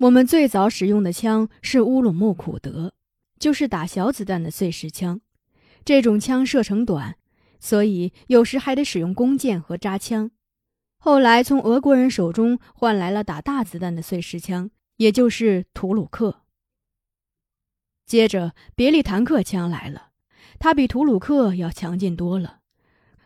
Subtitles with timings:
[0.00, 2.94] 我们最早使用的枪是乌鲁木苦德，
[3.38, 5.20] 就是打小子弹的碎石枪。
[5.84, 7.18] 这种枪射程短，
[7.58, 10.30] 所以有时还得使用弓箭和扎枪。
[10.96, 16.44] 后来从俄国人手中换来了打大子弹的碎石枪，也就是图鲁克。
[18.06, 20.12] 接着别利坦克枪来了，
[20.58, 22.60] 它比图鲁克要强劲多了。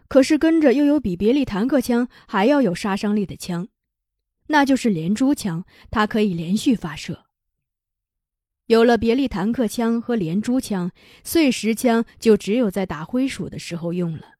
[0.09, 3.69] 可是跟着又有比别利坦克枪还要有杀伤力的枪，
[4.49, 7.25] 那就是连珠枪，它可以连续发射。
[8.67, 10.91] 有了别利坦克枪和连珠枪，
[11.23, 14.35] 碎石枪就只有在打灰鼠的时候用了。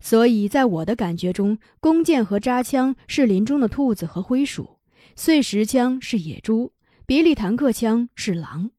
[0.00, 4.78] 所以在我的感觉中，弓箭和扎枪是林中的兔子和灰鼠，
[5.14, 6.72] 碎石枪是野猪，
[7.04, 8.70] 别利坦克枪是狼，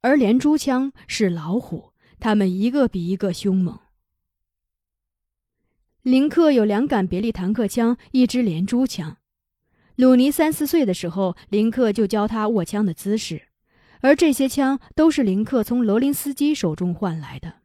[0.00, 1.92] 而连珠枪是老虎。
[2.18, 3.78] 它们一个比一个凶猛。
[6.02, 9.18] 林克有两杆别利坦克枪，一支连珠枪。
[9.96, 13.48] 鲁尼三四岁的时候，林克就教他握枪的姿势，
[14.00, 17.56] 而这些枪都是林克从罗林斯基手中换来的。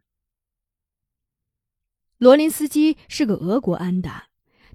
[2.18, 4.28] 罗林斯基是个俄国安达，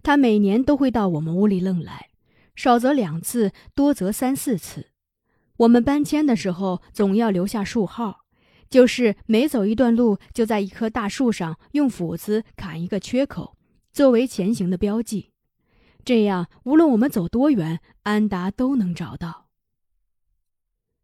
[0.03, 2.09] 他每年都会到我们屋里楞来，
[2.55, 4.91] 少则两次，多则三四次。
[5.59, 8.21] 我们搬迁的时候总要留下树号，
[8.71, 13.59] 就是每走一段路，就在一棵大树上用斧子砍一个缺口，
[13.93, 15.32] 作为前行的标记。
[16.05, 19.49] 这样，无论我们走多远，安达都能找到。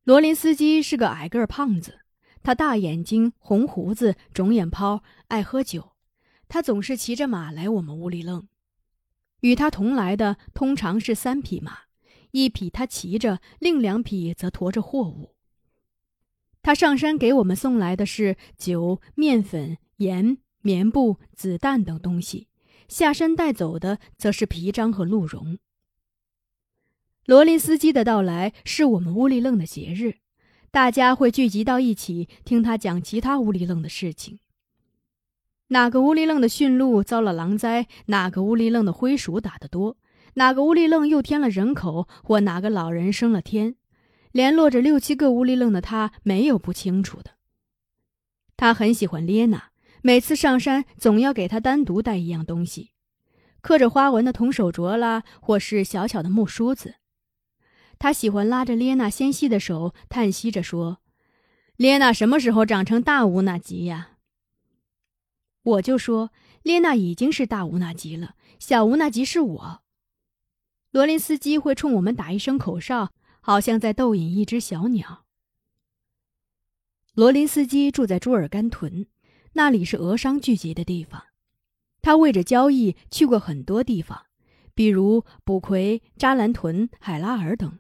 [0.05, 2.01] 罗林斯基是个矮个胖子，
[2.43, 5.93] 他大眼睛、红胡子、肿眼泡，爱喝酒。
[6.49, 8.49] 他总是骑着马来我们屋里愣，
[9.41, 11.81] 与他同来的通常是三匹马，
[12.31, 15.35] 一匹他骑着，另两匹则驮着货物。
[16.63, 22.48] 他上山给我们送来的是酒、面粉、盐、棉布、子弹等东西，
[22.89, 25.59] 下山带走的则是皮张和鹿茸。
[27.27, 30.17] 罗林斯基的到来是我们乌里楞的节日，
[30.71, 34.41] 大家会聚集到一起听他讲其他乌里楞的事情。
[35.69, 37.87] 哪个乌里楞的驯鹿遭了狼灾？
[38.07, 39.99] 哪个乌里楞的灰鼠打得多？
[40.35, 42.09] 哪个乌里楞又添了人口？
[42.25, 43.77] 或哪个老人升了天？
[44.33, 47.33] 联络着六七个乌里楞的他，没有不清楚的。
[48.57, 49.71] 他很喜欢列娜，
[50.03, 52.93] 每次上山总要给他单独带一样东西，
[53.61, 56.97] 刻着花纹的铜手镯啦，或是小巧的木梳子。
[57.99, 60.99] 他喜欢拉着列娜纤细的手，叹息着说
[61.77, 64.13] ：“列娜什么时候长成大乌纳吉呀？”
[65.63, 66.31] 我就说，
[66.63, 69.83] 列娜已经是大乌纳吉了，小乌纳吉是我。
[70.93, 75.25] 罗林斯基会冲我们打一声口哨，好像在逗引一只小鸟。
[77.15, 79.07] 罗林斯基住在朱尔干屯，
[79.53, 81.25] 那里是俄商聚集的地方。
[82.03, 84.23] 他为着交易去过很多地方，
[84.75, 87.79] 比如卜奎、扎兰屯、海拉尔等。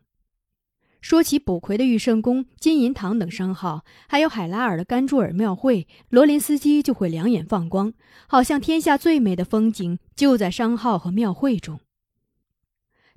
[1.00, 7.94] 说起卜奎的玉圣宫、金银堂等商号，还有海拉尔的甘珠尔庙会，罗林斯基就会两眼放光，
[8.26, 11.80] 好像天下最美的风景就在商号和庙会中。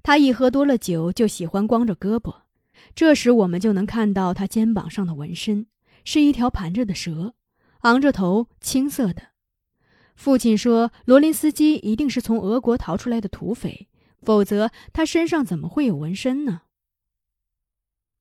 [0.04, 2.42] 他一喝多了酒，就喜欢光着胳膊，
[2.94, 5.66] 这时我们就能看到他肩膀上的纹身，
[6.06, 7.34] 是一条盘着的蛇，
[7.82, 9.30] 昂着头，青色的。
[10.16, 13.90] 父亲说，罗林斯基一定是从俄国逃出来的土匪，
[14.22, 16.62] 否则他身上怎么会有纹身呢？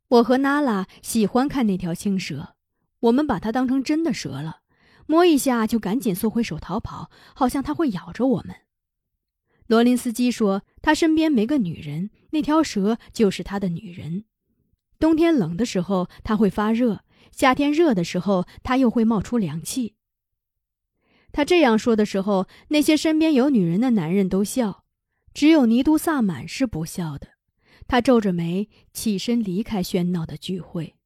[0.09, 2.55] 我和娜拉喜欢看那条青蛇，
[3.01, 4.61] 我们把它当成真的蛇了，
[5.07, 8.57] 摸一下就赶紧缩回手逃跑，好像它会咬着我们。
[9.67, 14.25] 罗林斯基说，他身边没个女人，那条蛇就是他的女人。
[14.99, 19.95] 冬天冷的时候他会发热，夏天热的时候他又会冒出凉气。
[21.33, 24.85] 他这样说的时候，那些身边有女人的男人都笑，
[25.33, 27.29] 只有尼都萨满是不笑的。
[27.87, 30.97] 他皱着眉，起身离开喧闹的聚会。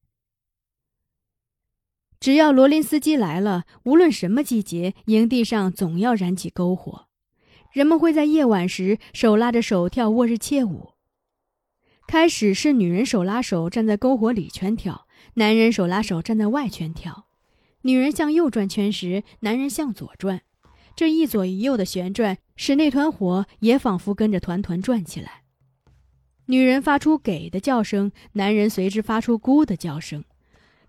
[2.21, 7.09] 只要罗林斯基来了，无论什么季节，营地上总要燃起篝火。
[7.71, 10.95] 人们会在夜晚时手拉着手跳沃日切舞。
[12.07, 17.25] 开始是女人手拉手站在篝火里圈跳，男人手拉手站在外圈跳。
[17.83, 20.43] 女人向右转圈时，男人向左转。
[20.97, 25.43] 这一左一右的旋转，使那团火也仿佛跟着团团转起来。
[26.47, 30.25] 女人发出“给”的叫声，男人随之发出“咕”的叫声，“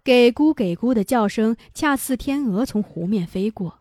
[0.03, 3.79] 给咕给咕”的叫声恰似天鹅从湖面飞过。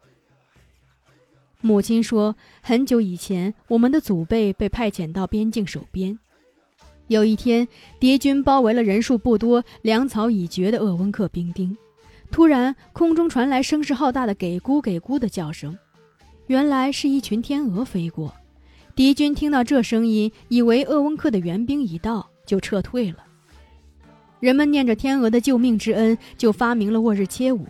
[1.61, 6.19] 母亲说，很久以前，我们的祖辈被派遣到边境守边。
[7.09, 7.69] 有一天，
[8.01, 11.77] 敌军包围了人数不多、粮草已绝的鄂温克兵丁，
[12.31, 15.77] 突然，空中传来声势浩大的“给咕给咕”的叫声，
[16.47, 18.35] 原来是一群天鹅飞过。
[18.97, 23.19] 敌军听到这声音，以为鄂温克的援兵已到，就撤退了。
[24.41, 27.67] 人们念着天鹅的救命之恩，就发明了沃日切舞。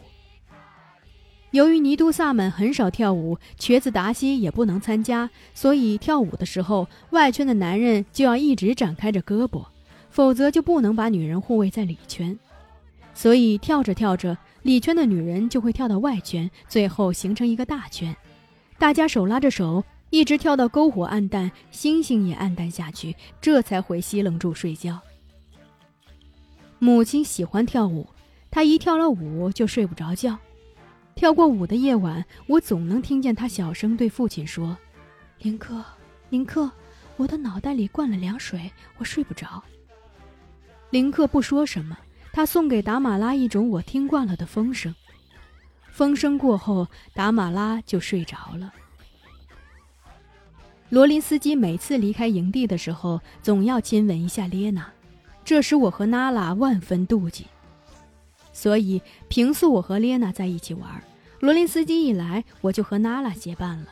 [1.54, 9.64] 由于尼都萨满很少跳舞，瘸子达西也不能参加，所以跳舞的时候，外圈的男人就要一直展开着胳膊，
[10.10, 12.36] 否则就不能把女人护卫在里圈。
[13.14, 18.16] 所以跳着跳着，里圈的女人就会跳到外圈，最后形成一个大圈。
[18.76, 24.98] 大家手拉着手，一直跳到篝火暗淡，星星也暗淡下去，这才回西冷柱睡觉。
[26.80, 28.08] 母亲喜欢跳舞，
[28.50, 30.36] 她一跳了舞就睡不着觉。
[31.24, 34.76] 跳过舞的夜晚，我总能听见他小声对父亲说
[35.40, 35.82] ：“林克，
[36.28, 36.70] 林克，
[37.16, 39.64] 我的脑袋里灌了凉水，我睡不着。”
[40.92, 41.96] 林克不说什么，
[42.30, 44.94] 他送给达马拉一种我听惯了的风声。
[45.90, 48.70] 风声过后，达马拉就睡着了。
[50.90, 54.92] 罗林斯基每次离开营地的时候，总要亲吻一下列娜，
[55.42, 57.46] 这使我和娜拉万分妒忌。
[58.52, 61.02] 所以，平素我和列娜在一起玩，
[61.44, 63.88] 罗林斯基一来，我就和娜拉结伴了；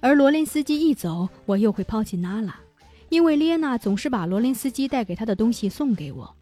[0.00, 2.54] 而罗林斯基一走，我又会抛弃娜拉，
[3.08, 6.36] 因为列娜总是把罗林斯基带给她的东西送给我。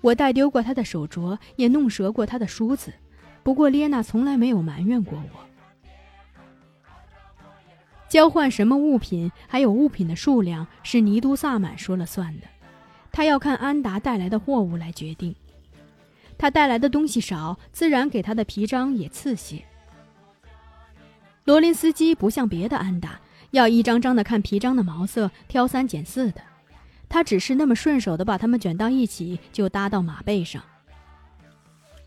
[0.00, 2.94] 我带丢过她的手镯，也弄折过她的梳子，
[3.42, 5.40] 不过列娜从来没有埋怨过我。
[8.08, 12.46] 交换什么物品，还有物品的数量，是尼都萨满说了算的，
[13.10, 15.34] 他要看安达带来的货物来决定。
[16.40, 19.62] 他带来的东西少，自然给他的皮章也次些。
[21.44, 23.20] 罗林斯基不像别的安达，
[23.50, 26.40] 要一张张的看皮章的毛色，挑三拣四的。
[27.10, 30.62] 他只是那么顺手的把它们卷到一起，就搭到马背上。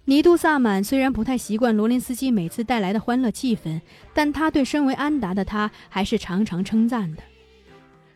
[0.05, 3.79] 尼杜萨满虽然不太习惯罗林斯基每次带来的欢乐气氛，
[4.15, 7.21] 但他对身为安达的他还是常常称赞的，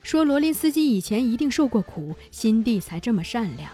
[0.01, 3.69] 说罗林斯基以前一定受过苦，心地才这么善良。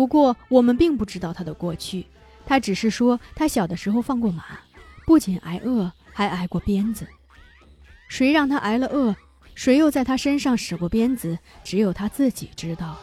[0.00, 2.06] 不过，我们并不知道他的过去。
[2.46, 4.44] 他只是说，他小的时候放过马，
[5.04, 7.06] 不仅挨饿，还挨过鞭子。
[8.08, 9.14] 谁让他挨了饿，
[9.54, 12.96] 谁又在他身上使过鞭子，只有他自己知道。